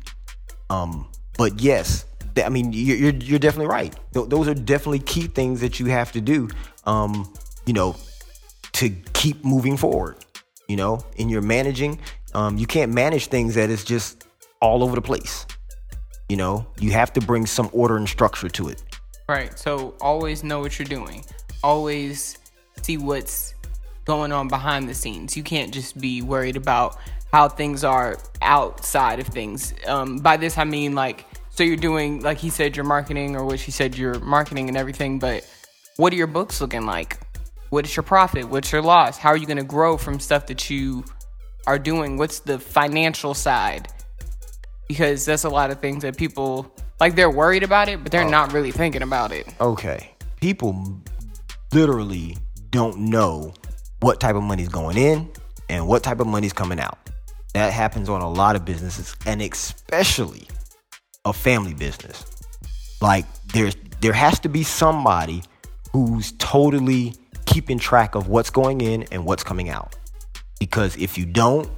Um, 0.68 1.08
but 1.38 1.60
yes, 1.60 2.04
I 2.36 2.50
mean 2.50 2.74
you're 2.74 2.96
you're, 2.98 3.14
you're 3.14 3.38
definitely 3.38 3.68
right. 3.68 3.96
Th- 4.12 4.28
those 4.28 4.48
are 4.48 4.54
definitely 4.54 4.98
key 4.98 5.28
things 5.28 5.62
that 5.62 5.80
you 5.80 5.86
have 5.86 6.12
to 6.12 6.20
do. 6.20 6.50
Um, 6.84 7.32
you 7.64 7.72
know, 7.72 7.96
to 8.74 8.90
keep 9.14 9.44
moving 9.44 9.78
forward. 9.78 10.16
You 10.68 10.76
know, 10.76 11.00
in 11.16 11.30
your 11.30 11.40
managing, 11.40 11.98
um, 12.34 12.58
you 12.58 12.66
can't 12.66 12.92
manage 12.92 13.28
things 13.28 13.54
that 13.54 13.70
is 13.70 13.82
just 13.82 14.26
all 14.60 14.84
over 14.84 14.94
the 14.94 15.00
place. 15.00 15.46
You 16.28 16.36
know, 16.36 16.66
you 16.78 16.90
have 16.92 17.14
to 17.14 17.22
bring 17.22 17.46
some 17.46 17.70
order 17.72 17.96
and 17.96 18.06
structure 18.06 18.50
to 18.50 18.68
it. 18.68 18.82
Right. 19.28 19.58
So 19.58 19.94
always 20.00 20.42
know 20.42 20.60
what 20.60 20.78
you're 20.78 20.86
doing. 20.86 21.22
Always 21.62 22.38
see 22.80 22.96
what's 22.96 23.54
going 24.06 24.32
on 24.32 24.48
behind 24.48 24.88
the 24.88 24.94
scenes. 24.94 25.36
You 25.36 25.42
can't 25.42 25.72
just 25.72 26.00
be 26.00 26.22
worried 26.22 26.56
about 26.56 26.96
how 27.30 27.48
things 27.48 27.84
are 27.84 28.16
outside 28.40 29.20
of 29.20 29.26
things. 29.26 29.74
Um, 29.86 30.16
by 30.16 30.38
this 30.38 30.56
I 30.56 30.64
mean 30.64 30.94
like 30.94 31.26
so 31.50 31.62
you're 31.62 31.76
doing 31.76 32.22
like 32.22 32.38
he 32.38 32.48
said 32.48 32.74
your 32.74 32.86
marketing 32.86 33.36
or 33.36 33.44
what 33.44 33.60
she 33.60 33.70
said 33.70 33.98
your 33.98 34.18
marketing 34.20 34.68
and 34.68 34.78
everything, 34.78 35.18
but 35.18 35.46
what 35.96 36.12
are 36.12 36.16
your 36.16 36.26
books 36.26 36.60
looking 36.62 36.86
like? 36.86 37.18
What 37.68 37.84
is 37.84 37.94
your 37.94 38.04
profit? 38.04 38.48
What's 38.48 38.72
your 38.72 38.80
loss? 38.80 39.18
How 39.18 39.28
are 39.30 39.36
you 39.36 39.46
going 39.46 39.58
to 39.58 39.64
grow 39.64 39.98
from 39.98 40.20
stuff 40.20 40.46
that 40.46 40.70
you 40.70 41.04
are 41.66 41.78
doing? 41.78 42.16
What's 42.16 42.40
the 42.40 42.58
financial 42.58 43.34
side? 43.34 43.88
Because 44.86 45.26
that's 45.26 45.44
a 45.44 45.50
lot 45.50 45.70
of 45.70 45.80
things 45.80 46.02
that 46.02 46.16
people 46.16 46.72
like 47.00 47.14
they're 47.14 47.30
worried 47.30 47.62
about 47.62 47.88
it, 47.88 48.02
but 48.02 48.12
they're 48.12 48.24
oh. 48.24 48.30
not 48.30 48.52
really 48.52 48.70
thinking 48.70 49.02
about 49.02 49.32
it. 49.32 49.46
Okay. 49.60 50.14
People 50.40 51.00
literally 51.72 52.36
don't 52.70 52.98
know 52.98 53.54
what 54.00 54.20
type 54.20 54.36
of 54.36 54.42
money's 54.42 54.68
going 54.68 54.96
in 54.96 55.30
and 55.68 55.86
what 55.86 56.02
type 56.02 56.20
of 56.20 56.26
money's 56.26 56.52
coming 56.52 56.80
out. 56.80 56.98
That 57.54 57.72
happens 57.72 58.08
on 58.08 58.20
a 58.20 58.30
lot 58.30 58.56
of 58.56 58.64
businesses 58.64 59.16
and 59.26 59.42
especially 59.42 60.46
a 61.24 61.32
family 61.32 61.74
business. 61.74 62.24
Like 63.00 63.26
there's 63.52 63.76
there 64.00 64.12
has 64.12 64.38
to 64.40 64.48
be 64.48 64.62
somebody 64.62 65.42
who's 65.92 66.32
totally 66.38 67.14
keeping 67.46 67.78
track 67.78 68.14
of 68.14 68.28
what's 68.28 68.50
going 68.50 68.80
in 68.80 69.04
and 69.10 69.24
what's 69.24 69.42
coming 69.42 69.68
out. 69.70 69.96
Because 70.60 70.96
if 70.96 71.16
you 71.18 71.24
don't, 71.24 71.68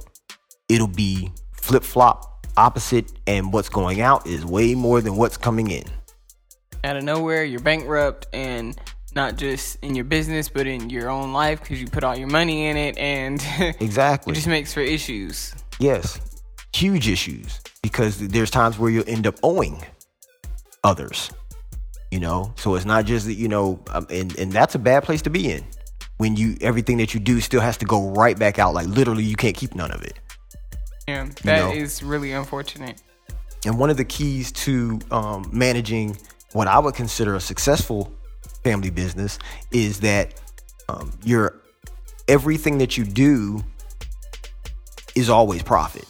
it'll 0.69 0.87
be 0.87 1.31
flip-flop 1.53 2.30
opposite 2.57 3.11
and 3.27 3.51
what's 3.53 3.69
going 3.69 4.01
out 4.01 4.27
is 4.27 4.45
way 4.45 4.75
more 4.75 5.01
than 5.01 5.15
what's 5.15 5.37
coming 5.37 5.69
in. 5.71 5.83
out 6.83 6.97
of 6.97 7.03
nowhere 7.03 7.43
you're 7.43 7.59
bankrupt 7.59 8.27
and 8.33 8.77
not 9.15 9.35
just 9.35 9.77
in 9.83 9.93
your 9.95 10.05
business 10.05 10.49
but 10.49 10.65
in 10.67 10.89
your 10.89 11.09
own 11.09 11.33
life 11.33 11.59
because 11.61 11.79
you 11.81 11.87
put 11.87 12.03
all 12.03 12.17
your 12.17 12.27
money 12.29 12.67
in 12.67 12.77
it 12.77 12.97
and 12.97 13.43
Exactly. 13.79 14.31
it 14.31 14.35
just 14.35 14.47
makes 14.47 14.73
for 14.73 14.79
issues 14.81 15.53
Yes, 15.79 16.19
huge 16.73 17.07
issues 17.09 17.59
because 17.81 18.19
there's 18.19 18.51
times 18.51 18.77
where 18.77 18.91
you'll 18.91 19.07
end 19.09 19.25
up 19.25 19.35
owing 19.41 19.83
others. 20.83 21.31
You 22.11 22.19
know, 22.19 22.53
so 22.57 22.75
it's 22.75 22.85
not 22.85 23.05
just 23.05 23.25
that 23.25 23.33
you 23.35 23.47
know, 23.47 23.79
um, 23.91 24.05
and 24.09 24.37
and 24.37 24.51
that's 24.51 24.75
a 24.75 24.79
bad 24.79 25.03
place 25.03 25.21
to 25.23 25.29
be 25.29 25.49
in 25.49 25.63
when 26.17 26.35
you 26.35 26.57
everything 26.61 26.97
that 26.97 27.13
you 27.13 27.19
do 27.21 27.39
still 27.39 27.61
has 27.61 27.77
to 27.77 27.85
go 27.85 28.09
right 28.11 28.37
back 28.37 28.59
out. 28.59 28.73
Like 28.73 28.87
literally, 28.87 29.23
you 29.23 29.35
can't 29.37 29.55
keep 29.55 29.73
none 29.75 29.91
of 29.91 30.03
it. 30.03 30.19
Yeah 31.11 31.29
that 31.43 31.75
is 31.75 32.01
know. 32.01 32.07
really 32.07 32.31
unfortunate 32.31 33.01
And 33.65 33.77
one 33.77 33.89
of 33.89 33.97
the 33.97 34.05
keys 34.05 34.51
to 34.65 34.99
um, 35.11 35.49
managing 35.51 36.17
what 36.53 36.67
I 36.67 36.79
would 36.79 36.95
consider 36.95 37.35
a 37.35 37.39
successful 37.39 38.11
family 38.63 38.89
business 38.89 39.37
is 39.71 39.99
that 40.01 40.33
um, 40.89 41.11
your 41.23 41.61
everything 42.27 42.79
that 42.79 42.97
you 42.97 43.05
do 43.05 43.63
is 45.15 45.29
always 45.29 45.63
profit. 45.63 46.05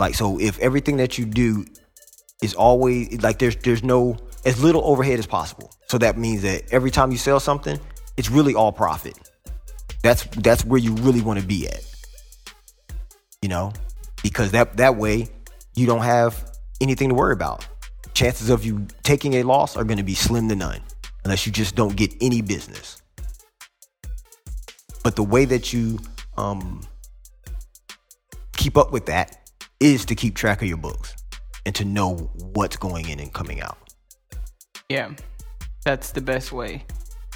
Like 0.00 0.14
so, 0.14 0.38
if 0.40 0.58
everything 0.58 0.96
that 0.98 1.18
you 1.18 1.24
do 1.24 1.64
is 2.42 2.54
always 2.54 3.22
like 3.22 3.38
there's 3.38 3.56
there's 3.56 3.82
no 3.82 4.16
as 4.44 4.62
little 4.62 4.84
overhead 4.84 5.18
as 5.18 5.26
possible. 5.26 5.72
So 5.88 5.98
that 5.98 6.18
means 6.18 6.42
that 6.42 6.72
every 6.72 6.90
time 6.90 7.10
you 7.10 7.18
sell 7.18 7.40
something, 7.40 7.78
it's 8.16 8.30
really 8.30 8.54
all 8.54 8.72
profit. 8.72 9.18
That's 10.02 10.24
that's 10.38 10.64
where 10.64 10.78
you 10.78 10.94
really 10.94 11.20
want 11.20 11.40
to 11.40 11.46
be 11.46 11.66
at 11.68 11.84
you 13.48 13.54
know, 13.54 13.72
because 14.22 14.50
that 14.50 14.76
that 14.76 14.96
way 14.96 15.26
you 15.74 15.86
don't 15.86 16.02
have 16.02 16.52
anything 16.82 17.08
to 17.08 17.14
worry 17.14 17.32
about. 17.32 17.66
Chances 18.12 18.50
of 18.50 18.62
you 18.62 18.86
taking 19.04 19.34
a 19.34 19.42
loss 19.42 19.74
are 19.74 19.84
going 19.84 19.96
to 19.96 20.04
be 20.04 20.14
slim 20.14 20.50
to 20.50 20.54
none, 20.54 20.82
unless 21.24 21.46
you 21.46 21.52
just 21.52 21.74
don't 21.74 21.96
get 21.96 22.12
any 22.20 22.42
business. 22.42 23.00
But 25.02 25.16
the 25.16 25.22
way 25.22 25.46
that 25.46 25.72
you 25.72 25.98
um, 26.36 26.82
keep 28.54 28.76
up 28.76 28.92
with 28.92 29.06
that 29.06 29.50
is 29.80 30.04
to 30.04 30.14
keep 30.14 30.36
track 30.36 30.60
of 30.60 30.68
your 30.68 30.76
books 30.76 31.16
and 31.64 31.74
to 31.76 31.86
know 31.86 32.16
what's 32.52 32.76
going 32.76 33.08
in 33.08 33.18
and 33.18 33.32
coming 33.32 33.62
out. 33.62 33.78
yeah 34.90 35.10
that's 35.86 36.12
the 36.12 36.20
best 36.20 36.52
way 36.52 36.84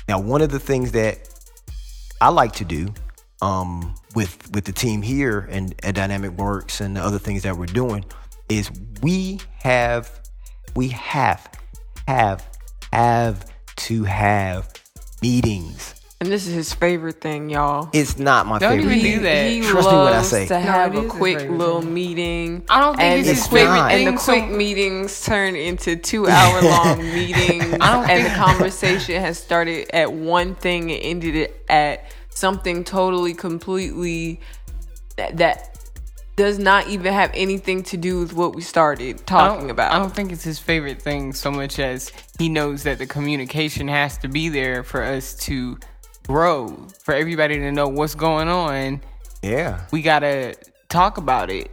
Now, 0.09 0.21
one 0.21 0.43
of 0.43 0.51
the 0.51 0.61
things 0.61 0.93
that 0.93 1.31
I 2.21 2.29
like 2.29 2.53
to 2.55 2.67
do 2.67 2.93
um, 3.43 3.95
with 4.15 4.51
with 4.53 4.65
the 4.65 4.73
team 4.73 5.03
here 5.03 5.47
and 5.51 5.75
at 5.85 5.95
Dynamic 5.97 6.33
Works 6.39 6.81
and 6.81 6.97
the 6.97 7.03
other 7.03 7.19
things 7.19 7.43
that 7.43 7.57
we're 7.59 7.67
doing 7.67 8.05
is 8.49 8.71
we 9.03 9.39
have 9.59 10.21
we 10.75 10.89
have 10.89 11.51
have 12.09 12.49
have 12.93 13.47
to 13.77 14.05
have 14.05 14.73
meetings. 15.23 15.95
And 16.21 16.31
this 16.31 16.47
is 16.47 16.55
his 16.55 16.73
favorite 16.73 17.21
thing, 17.21 17.51
y'all. 17.51 17.91
It's 17.93 18.17
not 18.17 18.47
my 18.47 18.61
Don't 18.61 18.79
favorite. 18.79 18.97
even 18.99 19.19
do 19.19 19.21
that. 19.25 19.51
He 19.51 19.61
Trust 19.61 19.91
me 19.91 19.97
when 19.97 20.13
I 20.13 20.23
say. 20.23 20.47
to 20.47 20.61
have 20.61 20.95
it 20.95 21.07
a 21.07 21.09
quick 21.09 21.51
little 21.51 21.81
thing. 21.83 21.95
meeting. 21.95 22.63
I 22.71 22.79
don't 22.81 22.95
think 22.97 23.03
and 23.05 23.19
it's 23.21 23.29
the 23.29 23.35
his 23.35 23.47
quick, 23.49 23.63
favorite 23.63 23.91
And 23.91 24.07
the 24.07 24.23
quick 24.23 24.45
so- 24.45 24.57
meetings 24.57 25.25
turn 25.25 25.57
into 25.57 25.97
two 25.97 26.29
hour 26.29 26.63
long 26.63 26.99
meetings. 27.03 27.75
I 27.81 27.93
don't 27.93 28.09
and 28.09 28.25
the 28.25 28.31
conversation 28.37 29.21
has 29.21 29.37
started 29.37 29.91
at 29.93 30.13
one 30.13 30.55
thing 30.55 30.93
and 30.93 31.01
ended 31.03 31.35
it 31.35 31.65
at 31.69 32.05
something 32.35 32.85
totally, 32.85 33.35
completely 33.35 34.41
that, 35.17 35.37
that 35.39 35.69
does 36.37 36.59
not 36.59 36.89
even 36.89 37.13
have 37.13 37.31
anything 37.35 37.83
to 37.83 37.97
do 37.97 38.21
with 38.21 38.33
what 38.33 38.55
we 38.55 38.63
started 38.63 39.27
talking 39.27 39.61
don't- 39.63 39.71
about. 39.71 39.93
I 39.93 39.99
don't 39.99 40.15
think 40.15 40.33
it's 40.33 40.45
his 40.45 40.59
favorite 40.59 41.01
thing 41.03 41.33
so 41.33 41.51
much 41.51 41.79
as 41.79 42.11
he 42.39 42.49
knows 42.49 42.85
that 42.85 42.99
the 42.99 43.07
communication 43.07 43.87
has 43.89 44.17
to 44.19 44.29
be 44.29 44.49
there 44.49 44.83
for 44.83 45.03
us 45.03 45.35
to 45.41 45.79
grow, 46.27 46.69
for 47.03 47.15
everybody 47.15 47.57
to 47.59 47.71
know 47.73 47.89
what's 47.89 48.15
going 48.15 48.49
on. 48.49 49.03
Yeah. 49.43 49.83
We 49.91 50.03
gotta 50.03 50.55
talk 50.89 51.19
about 51.19 51.51
it, 51.51 51.71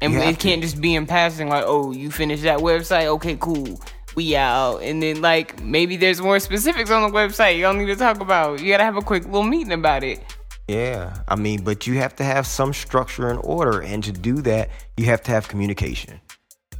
and 0.00 0.12
You 0.14 0.20
it 0.20 0.38
can't 0.38 0.62
just 0.62 0.80
be 0.80 0.94
in 0.94 1.06
passing. 1.06 1.48
Like, 1.48 1.64
oh, 1.66 1.90
you 1.90 2.10
finished 2.10 2.44
that 2.44 2.60
website? 2.60 3.06
Okay, 3.06 3.36
cool. 3.38 3.78
We 4.18 4.34
out, 4.34 4.78
and 4.78 5.00
then 5.00 5.22
like 5.22 5.62
maybe 5.62 5.96
there's 5.96 6.20
more 6.20 6.40
specifics 6.40 6.90
on 6.90 7.08
the 7.08 7.16
website 7.16 7.60
y'all 7.60 7.72
need 7.72 7.86
to 7.86 7.94
talk 7.94 8.18
about. 8.18 8.58
You 8.58 8.72
gotta 8.72 8.82
have 8.82 8.96
a 8.96 9.00
quick 9.00 9.24
little 9.26 9.44
meeting 9.44 9.72
about 9.72 10.02
it. 10.02 10.20
Yeah, 10.66 11.16
I 11.28 11.36
mean, 11.36 11.62
but 11.62 11.86
you 11.86 11.98
have 11.98 12.16
to 12.16 12.24
have 12.24 12.44
some 12.44 12.72
structure 12.72 13.30
and 13.30 13.38
order, 13.44 13.80
and 13.80 14.02
to 14.02 14.10
do 14.10 14.42
that, 14.42 14.70
you 14.96 15.04
have 15.04 15.22
to 15.22 15.30
have 15.30 15.46
communication, 15.46 16.20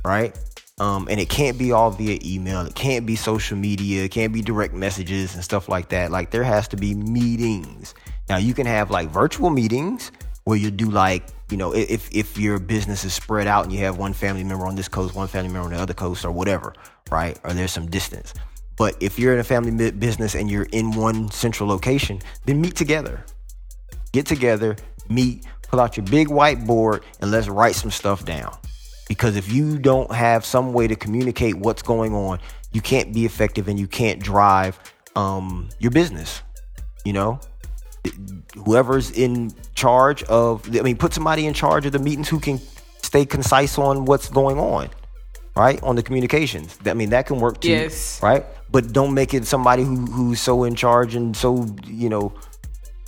right? 0.04 0.36
Um, 0.80 1.06
and 1.08 1.20
it 1.20 1.28
can't 1.28 1.56
be 1.56 1.70
all 1.70 1.92
via 1.92 2.18
email. 2.24 2.62
It 2.62 2.74
can't 2.74 3.06
be 3.06 3.14
social 3.14 3.56
media. 3.56 4.02
It 4.02 4.10
can't 4.10 4.32
be 4.32 4.42
direct 4.42 4.74
messages 4.74 5.36
and 5.36 5.44
stuff 5.44 5.68
like 5.68 5.90
that. 5.90 6.10
Like 6.10 6.32
there 6.32 6.42
has 6.42 6.66
to 6.68 6.76
be 6.76 6.92
meetings. 6.92 7.94
Now 8.28 8.38
you 8.38 8.52
can 8.52 8.66
have 8.66 8.90
like 8.90 9.10
virtual 9.10 9.50
meetings 9.50 10.10
where 10.42 10.56
you 10.56 10.72
do 10.72 10.90
like 10.90 11.24
you 11.50 11.56
know 11.56 11.74
if 11.74 12.08
if 12.10 12.38
your 12.38 12.58
business 12.58 13.04
is 13.04 13.12
spread 13.12 13.46
out 13.46 13.64
and 13.64 13.72
you 13.72 13.80
have 13.80 13.98
one 13.98 14.12
family 14.12 14.42
member 14.42 14.66
on 14.66 14.74
this 14.74 14.88
coast, 14.88 15.14
one 15.14 15.28
family 15.28 15.52
member 15.52 15.66
on 15.66 15.74
the 15.74 15.80
other 15.80 15.94
coast, 15.94 16.24
or 16.24 16.32
whatever, 16.32 16.72
right? 17.10 17.38
Or 17.44 17.52
there's 17.52 17.72
some 17.72 17.86
distance. 17.86 18.34
But 18.76 18.96
if 19.00 19.18
you're 19.18 19.34
in 19.34 19.40
a 19.40 19.44
family 19.44 19.90
business 19.90 20.34
and 20.34 20.50
you're 20.50 20.68
in 20.72 20.92
one 20.92 21.30
central 21.30 21.68
location, 21.68 22.20
then 22.46 22.60
meet 22.60 22.76
together 22.76 23.24
get 24.12 24.26
together, 24.26 24.76
meet, 25.08 25.46
pull 25.62 25.80
out 25.80 25.96
your 25.96 26.06
big 26.06 26.28
whiteboard, 26.28 27.02
and 27.20 27.30
let's 27.30 27.48
write 27.48 27.74
some 27.74 27.90
stuff 27.90 28.24
down. 28.24 28.56
Because 29.08 29.36
if 29.36 29.52
you 29.52 29.78
don't 29.78 30.12
have 30.12 30.44
some 30.44 30.72
way 30.72 30.86
to 30.86 30.96
communicate 30.96 31.56
what's 31.56 31.82
going 31.82 32.14
on, 32.14 32.40
you 32.72 32.80
can't 32.80 33.14
be 33.14 33.24
effective 33.24 33.68
and 33.68 33.78
you 33.78 33.86
can't 33.86 34.20
drive 34.20 34.78
um, 35.16 35.68
your 35.78 35.90
business. 35.90 36.42
You 37.04 37.14
know, 37.14 37.40
whoever's 38.64 39.10
in 39.10 39.52
charge 39.74 40.22
of, 40.24 40.68
I 40.76 40.82
mean, 40.82 40.96
put 40.96 41.14
somebody 41.14 41.46
in 41.46 41.54
charge 41.54 41.86
of 41.86 41.92
the 41.92 41.98
meetings 41.98 42.28
who 42.28 42.38
can 42.38 42.60
stay 43.02 43.24
concise 43.24 43.78
on 43.78 44.04
what's 44.04 44.28
going 44.28 44.58
on, 44.58 44.90
right? 45.58 45.82
On 45.82 45.96
the 45.96 46.02
communications. 46.02 46.78
I 46.86 46.94
mean, 46.94 47.10
that 47.10 47.26
can 47.26 47.40
work 47.40 47.60
too, 47.60 47.68
Yes. 47.70 48.22
right? 48.22 48.44
But 48.70 48.92
don't 48.92 49.12
make 49.14 49.34
it 49.34 49.46
somebody 49.46 49.82
who 49.82 49.96
who's 50.06 50.40
so 50.40 50.64
in 50.64 50.74
charge 50.74 51.14
and 51.14 51.36
so 51.36 51.66
you 51.86 52.08
know 52.08 52.32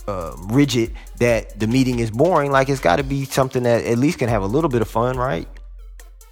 uh, 0.07 0.35
rigid 0.49 0.93
that 1.19 1.59
the 1.59 1.67
meeting 1.67 1.99
is 1.99 2.11
boring. 2.11 2.51
Like 2.51 2.67
it's 2.69 2.81
got 2.81 2.97
to 2.97 3.03
be 3.03 3.25
something 3.25 3.63
that 3.63 3.85
at 3.85 3.97
least 3.97 4.19
can 4.19 4.29
have 4.29 4.41
a 4.43 4.47
little 4.47 4.69
bit 4.69 4.81
of 4.81 4.87
fun, 4.89 5.17
right? 5.17 5.47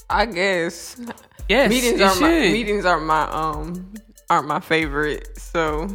I 0.09 0.25
guess 0.25 0.99
Yes, 1.47 1.69
meetings 1.69 1.99
it 1.99 2.03
are 2.03 2.19
my 2.19 2.29
meetings 2.51 2.85
aren't 2.85 3.05
my 3.05 3.23
um 3.29 3.93
aren't 4.29 4.47
my 4.47 4.59
favorite. 4.59 5.37
So 5.37 5.87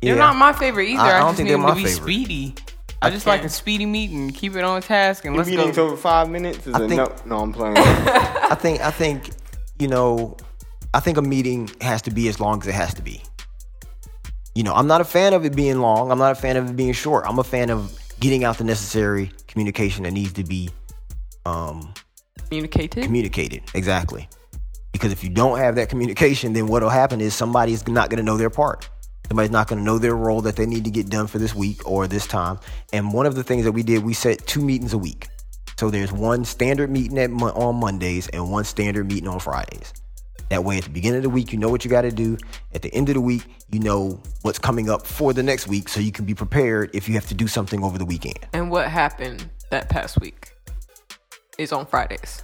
They're 0.00 0.14
not 0.16 0.36
my 0.36 0.52
favorite 0.52 0.88
either. 0.88 1.00
I- 1.02 1.10
I, 1.12 1.16
I 1.16 1.18
don't 1.20 1.28
just 1.30 1.36
think 1.38 1.46
need 1.48 1.54
they're 1.54 1.58
them 1.58 1.66
to 1.66 1.74
my 1.74 1.82
be 1.82 1.84
favorite. 1.84 2.02
speedy. 2.02 2.54
I 3.02 3.10
just 3.10 3.26
like 3.26 3.44
a 3.44 3.48
speedy 3.48 3.86
meeting. 3.86 4.30
Keep 4.30 4.56
it 4.56 4.64
on 4.64 4.80
task 4.82 5.24
and 5.26 5.36
let's 5.36 5.48
Meetings 5.50 5.76
go. 5.76 5.86
over 5.86 5.96
five 5.96 6.30
minutes 6.30 6.66
is 6.66 6.74
I 6.74 6.84
a 6.84 6.88
think- 6.88 6.96
no. 7.26 7.36
No, 7.36 7.42
I'm 7.42 7.52
playing. 7.52 7.76
I 7.78 8.54
think 8.54 8.80
I 8.80 8.90
think 8.92 9.30
you 9.78 9.88
know 9.88 10.36
I 10.96 11.00
think 11.00 11.18
a 11.18 11.22
meeting 11.22 11.70
has 11.82 12.00
to 12.02 12.10
be 12.10 12.26
as 12.28 12.40
long 12.40 12.62
as 12.62 12.66
it 12.66 12.74
has 12.74 12.94
to 12.94 13.02
be. 13.02 13.22
You 14.54 14.62
know, 14.62 14.72
I'm 14.72 14.86
not 14.86 15.02
a 15.02 15.04
fan 15.04 15.34
of 15.34 15.44
it 15.44 15.54
being 15.54 15.80
long. 15.80 16.10
I'm 16.10 16.18
not 16.18 16.32
a 16.32 16.34
fan 16.34 16.56
of 16.56 16.70
it 16.70 16.74
being 16.76 16.94
short. 16.94 17.26
I'm 17.28 17.38
a 17.38 17.44
fan 17.44 17.68
of 17.68 17.92
getting 18.18 18.44
out 18.44 18.56
the 18.56 18.64
necessary 18.64 19.30
communication 19.46 20.04
that 20.04 20.12
needs 20.12 20.32
to 20.32 20.44
be 20.44 20.70
um, 21.44 21.92
communicated. 22.48 23.04
communicated. 23.04 23.62
Exactly. 23.74 24.26
Because 24.92 25.12
if 25.12 25.22
you 25.22 25.28
don't 25.28 25.58
have 25.58 25.74
that 25.74 25.90
communication, 25.90 26.54
then 26.54 26.66
what'll 26.66 26.88
happen 26.88 27.20
is 27.20 27.34
somebody's 27.34 27.86
not 27.86 28.08
going 28.08 28.16
to 28.16 28.24
know 28.24 28.38
their 28.38 28.48
part. 28.48 28.88
Somebody's 29.28 29.50
not 29.50 29.68
going 29.68 29.80
to 29.80 29.84
know 29.84 29.98
their 29.98 30.16
role 30.16 30.40
that 30.42 30.56
they 30.56 30.64
need 30.64 30.84
to 30.84 30.90
get 30.90 31.10
done 31.10 31.26
for 31.26 31.38
this 31.38 31.54
week 31.54 31.86
or 31.86 32.06
this 32.06 32.26
time. 32.26 32.58
And 32.94 33.12
one 33.12 33.26
of 33.26 33.34
the 33.34 33.44
things 33.44 33.64
that 33.64 33.72
we 33.72 33.82
did, 33.82 34.02
we 34.02 34.14
set 34.14 34.46
two 34.46 34.62
meetings 34.62 34.94
a 34.94 34.98
week. 34.98 35.28
So 35.78 35.90
there's 35.90 36.12
one 36.12 36.44
standard 36.44 36.90
meeting 36.90 37.18
at 37.18 37.30
on 37.30 37.76
Mondays 37.76 38.28
and 38.28 38.50
one 38.50 38.64
standard 38.64 39.06
meeting 39.06 39.28
on 39.28 39.38
Fridays. 39.38 39.92
That 40.48 40.64
way, 40.64 40.78
at 40.78 40.84
the 40.84 40.90
beginning 40.90 41.18
of 41.18 41.22
the 41.24 41.30
week, 41.30 41.52
you 41.52 41.58
know 41.58 41.68
what 41.68 41.84
you 41.84 41.90
got 41.90 42.02
to 42.02 42.12
do. 42.12 42.38
At 42.72 42.82
the 42.82 42.94
end 42.94 43.08
of 43.08 43.14
the 43.14 43.20
week, 43.20 43.42
you 43.70 43.80
know 43.80 44.20
what's 44.42 44.60
coming 44.60 44.88
up 44.88 45.04
for 45.04 45.32
the 45.32 45.42
next 45.42 45.66
week, 45.66 45.88
so 45.88 46.00
you 46.00 46.12
can 46.12 46.24
be 46.24 46.34
prepared 46.34 46.90
if 46.94 47.08
you 47.08 47.14
have 47.14 47.26
to 47.26 47.34
do 47.34 47.48
something 47.48 47.82
over 47.82 47.98
the 47.98 48.04
weekend. 48.04 48.38
And 48.52 48.70
what 48.70 48.86
happened 48.88 49.50
that 49.70 49.88
past 49.88 50.20
week 50.20 50.52
is 51.58 51.72
on 51.72 51.84
Fridays 51.84 52.42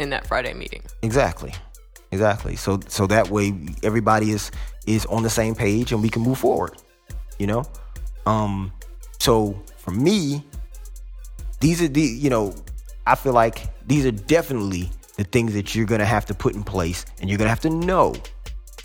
in 0.00 0.10
that 0.10 0.26
Friday 0.26 0.54
meeting. 0.54 0.82
Exactly, 1.02 1.54
exactly. 2.10 2.56
So 2.56 2.80
so 2.88 3.06
that 3.06 3.30
way 3.30 3.54
everybody 3.84 4.32
is 4.32 4.50
is 4.86 5.06
on 5.06 5.22
the 5.22 5.30
same 5.30 5.54
page 5.54 5.92
and 5.92 6.02
we 6.02 6.08
can 6.08 6.22
move 6.22 6.38
forward. 6.38 6.76
You 7.38 7.46
know, 7.46 7.64
um. 8.26 8.72
So 9.18 9.60
for 9.78 9.92
me, 9.92 10.44
these 11.66 11.82
are 11.82 11.88
the 11.88 12.00
you 12.00 12.30
know, 12.30 12.54
I 13.08 13.16
feel 13.16 13.32
like 13.32 13.66
these 13.88 14.06
are 14.06 14.12
definitely 14.12 14.88
the 15.16 15.24
things 15.24 15.52
that 15.54 15.74
you're 15.74 15.86
gonna 15.86 16.04
have 16.04 16.24
to 16.26 16.34
put 16.34 16.54
in 16.54 16.62
place, 16.62 17.04
and 17.20 17.28
you're 17.28 17.38
gonna 17.38 17.50
have 17.50 17.60
to 17.62 17.70
know 17.70 18.14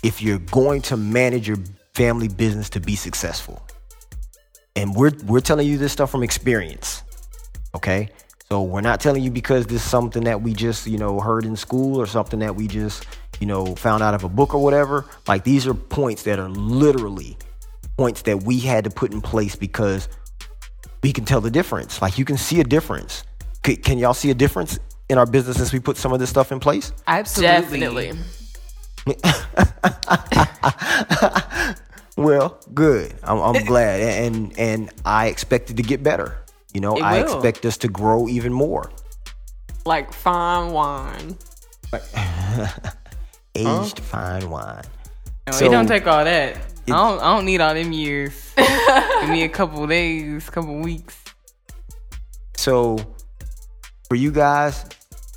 if 0.02 0.20
you're 0.20 0.40
going 0.40 0.82
to 0.82 0.96
manage 0.96 1.46
your 1.46 1.58
family 1.94 2.26
business 2.26 2.68
to 2.70 2.80
be 2.80 2.96
successful. 2.96 3.64
And 4.74 4.96
we're 4.96 5.12
we're 5.26 5.38
telling 5.38 5.68
you 5.68 5.78
this 5.78 5.92
stuff 5.92 6.10
from 6.10 6.24
experience. 6.24 7.04
Okay? 7.72 8.08
So 8.48 8.62
we're 8.62 8.80
not 8.80 8.98
telling 8.98 9.22
you 9.22 9.30
because 9.30 9.66
this 9.66 9.84
is 9.84 9.88
something 9.88 10.24
that 10.24 10.42
we 10.42 10.52
just, 10.52 10.88
you 10.88 10.98
know, 10.98 11.20
heard 11.20 11.44
in 11.44 11.54
school 11.54 12.00
or 12.00 12.06
something 12.06 12.40
that 12.40 12.56
we 12.56 12.66
just, 12.66 13.06
you 13.38 13.46
know, 13.46 13.76
found 13.76 14.02
out 14.02 14.12
of 14.12 14.24
a 14.24 14.28
book 14.28 14.56
or 14.56 14.62
whatever. 14.62 15.06
Like 15.28 15.44
these 15.44 15.68
are 15.68 15.74
points 15.74 16.24
that 16.24 16.40
are 16.40 16.50
literally 16.50 17.38
points 17.96 18.22
that 18.22 18.42
we 18.42 18.58
had 18.58 18.82
to 18.84 18.90
put 18.90 19.12
in 19.12 19.20
place 19.20 19.54
because 19.54 20.08
we 21.02 21.12
can 21.12 21.24
tell 21.24 21.40
the 21.40 21.50
difference. 21.50 22.00
Like 22.02 22.18
you 22.18 22.24
can 22.24 22.36
see 22.36 22.60
a 22.60 22.64
difference. 22.64 23.24
C- 23.66 23.76
can 23.76 23.98
y'all 23.98 24.14
see 24.14 24.30
a 24.30 24.34
difference 24.34 24.78
in 25.08 25.18
our 25.18 25.26
business 25.26 25.56
since 25.56 25.72
we 25.72 25.80
put 25.80 25.96
some 25.96 26.12
of 26.12 26.20
this 26.20 26.30
stuff 26.30 26.52
in 26.52 26.60
place? 26.60 26.92
Absolutely. 27.06 27.80
Definitely. 27.80 28.12
Well, 32.14 32.60
good. 32.74 33.14
I'm, 33.22 33.38
I'm 33.38 33.64
glad, 33.64 34.00
and 34.02 34.56
and 34.58 34.90
I 35.04 35.28
expect 35.28 35.70
it 35.70 35.78
to 35.78 35.82
get 35.82 36.02
better. 36.02 36.36
You 36.74 36.80
know, 36.82 36.96
It 36.96 37.02
I 37.02 37.22
will. 37.22 37.34
expect 37.34 37.64
us 37.64 37.78
to 37.78 37.88
grow 37.88 38.28
even 38.28 38.52
more. 38.52 38.90
Like 39.86 40.12
fine 40.12 40.72
wine. 40.72 41.38
Aged 43.54 43.98
fine 44.00 44.50
wine. 44.50 44.82
No, 45.46 45.52
So- 45.54 45.66
it 45.66 45.70
don't 45.70 45.86
take 45.86 46.06
all 46.06 46.22
that. 46.24 46.58
I 46.86 46.90
don't. 46.90 47.20
I 47.20 47.36
don't 47.36 47.44
need 47.44 47.60
all 47.60 47.74
them 47.74 47.92
years. 47.92 48.52
Give 48.56 49.30
me 49.30 49.44
a 49.44 49.48
couple 49.48 49.86
days, 49.86 50.50
couple 50.50 50.76
weeks. 50.76 51.22
So, 52.56 52.98
for 54.08 54.16
you 54.16 54.30
guys, 54.30 54.84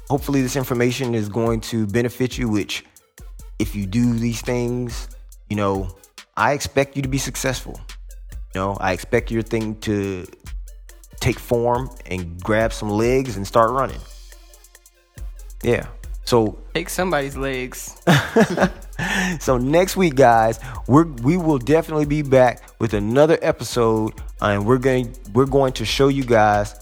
hopefully 0.10 0.42
this 0.42 0.56
information 0.56 1.14
is 1.14 1.30
going 1.30 1.62
to 1.62 1.88
benefit 1.88 2.38
you. 2.38 2.50
Which, 2.50 2.86
if 3.60 3.76
you 3.76 3.86
do 3.86 4.14
these 4.14 4.42
things, 4.42 5.08
you 5.50 5.56
know, 5.56 5.96
I 6.36 6.54
expect 6.54 6.96
you 6.96 7.02
to 7.02 7.10
be 7.10 7.18
successful. 7.18 7.80
You 8.54 8.62
know, 8.62 8.78
I 8.80 8.94
expect 8.94 9.32
your 9.32 9.42
thing 9.42 9.76
to 9.82 10.26
take 11.20 11.40
form 11.40 11.90
and 12.06 12.42
grab 12.42 12.72
some 12.74 12.90
legs 12.90 13.38
and 13.38 13.46
start 13.46 13.72
running. 13.72 14.00
Yeah. 15.64 15.88
So 16.26 16.58
Take 16.74 16.90
somebody's 16.90 17.38
legs. 17.38 18.02
So 19.40 19.58
next 19.58 19.98
week, 19.98 20.16
guys, 20.16 20.60
we're 20.88 21.06
we 21.06 21.38
will 21.38 21.58
definitely 21.58 22.06
be 22.06 22.22
back 22.22 22.62
with 22.80 22.94
another 22.94 23.38
episode, 23.42 24.14
uh, 24.42 24.46
and 24.48 24.66
we're 24.66 24.78
going 24.78 25.16
we're 25.34 25.46
going 25.46 25.74
to 25.74 25.86
show 25.86 26.08
you 26.08 26.24
guys 26.24 26.74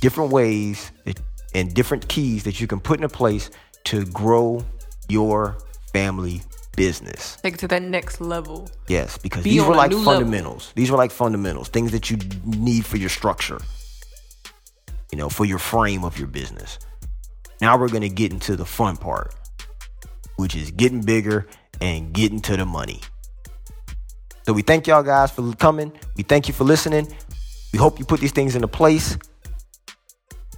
different 0.00 0.32
ways 0.32 0.90
that, 1.04 1.20
and 1.54 1.72
different 1.72 2.08
keys 2.08 2.44
that 2.44 2.60
you 2.60 2.66
can 2.66 2.80
put 2.80 2.98
into 2.98 3.08
place 3.08 3.50
to 3.84 4.04
grow 4.06 4.64
your 5.08 5.56
family 5.92 6.42
business. 6.76 7.36
Take 7.42 7.54
it 7.54 7.60
to 7.60 7.68
that 7.68 7.82
next 7.82 8.20
level. 8.20 8.68
Yes, 8.88 9.18
because 9.18 9.44
Be 9.44 9.50
these 9.50 9.64
were 9.64 9.74
like 9.74 9.90
new 9.90 9.98
level. 9.98 10.14
fundamentals. 10.14 10.72
These 10.74 10.90
were 10.90 10.96
like 10.96 11.10
fundamentals, 11.10 11.68
things 11.68 11.92
that 11.92 12.10
you 12.10 12.18
need 12.44 12.84
for 12.84 12.96
your 12.96 13.10
structure. 13.10 13.60
You 15.12 15.18
know, 15.18 15.28
for 15.28 15.44
your 15.44 15.58
frame 15.58 16.04
of 16.04 16.18
your 16.18 16.28
business. 16.28 16.78
Now 17.60 17.78
we're 17.78 17.88
going 17.90 18.02
to 18.02 18.08
get 18.08 18.32
into 18.32 18.56
the 18.56 18.64
fun 18.64 18.96
part, 18.96 19.34
which 20.36 20.54
is 20.54 20.70
getting 20.70 21.00
bigger 21.02 21.46
and 21.80 22.12
getting 22.12 22.40
to 22.40 22.56
the 22.56 22.66
money. 22.66 23.00
So 24.44 24.52
we 24.52 24.62
thank 24.62 24.86
y'all 24.86 25.02
guys 25.02 25.30
for 25.30 25.52
coming. 25.54 25.92
We 26.16 26.24
thank 26.24 26.48
you 26.48 26.54
for 26.54 26.64
listening. 26.64 27.12
We 27.72 27.78
hope 27.78 27.98
you 27.98 28.04
put 28.04 28.20
these 28.20 28.32
things 28.32 28.54
into 28.54 28.68
place. 28.68 29.16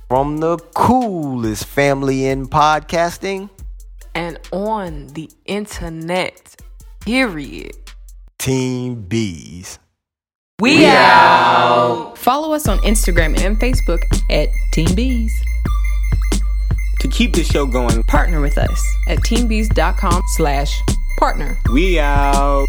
From 0.09 0.39
the 0.39 0.59
coolest 0.75 1.65
family 1.65 2.27
in 2.27 2.47
podcasting, 2.47 3.51
And 4.15 4.39
on 4.53 5.09
the 5.09 5.29
internet. 5.45 6.57
Period. 7.01 7.77
Team 8.39 9.03
Bees. 9.03 9.79
We, 10.61 10.87
out. 10.87 12.17
Follow 12.17 12.55
us 12.55 12.69
on 12.69 12.79
Instagram 12.79 13.39
and 13.41 13.59
Facebook 13.59 14.01
at 14.31 14.49
Team 14.73 14.95
Bees. 14.95 15.33
To 17.05 17.11
keep 17.11 17.35
the 17.35 17.45
show 17.45 17.67
going, 17.67 18.03
Partner 18.05 18.41
with 18.41 18.57
us 18.57 18.97
at 19.09 19.19
teambees.com 19.19 20.23
slash 20.29 20.81
partner. 21.19 21.59
we 21.71 21.99
out. 22.01 22.65